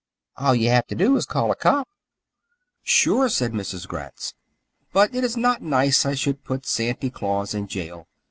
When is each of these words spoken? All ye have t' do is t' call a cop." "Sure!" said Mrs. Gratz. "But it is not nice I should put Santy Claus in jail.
All 0.35 0.55
ye 0.55 0.65
have 0.65 0.87
t' 0.87 0.95
do 0.95 1.15
is 1.15 1.27
t' 1.27 1.31
call 1.31 1.51
a 1.51 1.55
cop." 1.55 1.87
"Sure!" 2.81 3.29
said 3.29 3.51
Mrs. 3.53 3.87
Gratz. 3.87 4.33
"But 4.91 5.13
it 5.13 5.23
is 5.23 5.37
not 5.37 5.61
nice 5.61 6.07
I 6.07 6.15
should 6.15 6.43
put 6.43 6.65
Santy 6.65 7.11
Claus 7.11 7.53
in 7.53 7.67
jail. 7.67 8.07